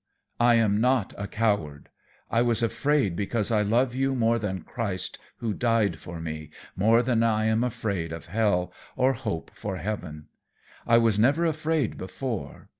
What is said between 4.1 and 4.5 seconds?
more